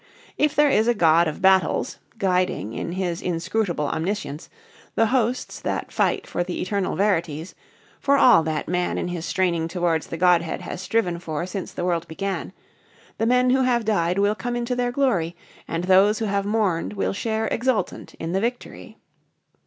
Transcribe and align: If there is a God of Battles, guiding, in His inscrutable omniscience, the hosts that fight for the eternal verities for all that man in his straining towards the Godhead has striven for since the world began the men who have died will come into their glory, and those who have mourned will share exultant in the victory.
If 0.35 0.55
there 0.55 0.71
is 0.71 0.87
a 0.87 0.95
God 0.95 1.27
of 1.27 1.43
Battles, 1.43 1.99
guiding, 2.17 2.73
in 2.73 2.93
His 2.93 3.21
inscrutable 3.21 3.85
omniscience, 3.87 4.49
the 4.95 5.05
hosts 5.05 5.59
that 5.59 5.91
fight 5.91 6.25
for 6.25 6.43
the 6.43 6.59
eternal 6.59 6.95
verities 6.95 7.53
for 7.99 8.17
all 8.17 8.41
that 8.41 8.67
man 8.67 8.97
in 8.97 9.09
his 9.09 9.27
straining 9.27 9.67
towards 9.67 10.07
the 10.07 10.17
Godhead 10.17 10.61
has 10.61 10.81
striven 10.81 11.19
for 11.19 11.45
since 11.45 11.71
the 11.71 11.85
world 11.85 12.07
began 12.07 12.51
the 13.19 13.27
men 13.27 13.51
who 13.51 13.61
have 13.61 13.85
died 13.85 14.17
will 14.17 14.33
come 14.33 14.55
into 14.55 14.75
their 14.75 14.91
glory, 14.91 15.35
and 15.67 15.83
those 15.83 16.17
who 16.17 16.25
have 16.25 16.47
mourned 16.47 16.93
will 16.93 17.13
share 17.13 17.47
exultant 17.49 18.15
in 18.15 18.31
the 18.31 18.41
victory. 18.41 18.97